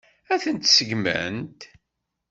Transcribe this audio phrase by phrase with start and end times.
[0.33, 1.61] Ad ten-seggment?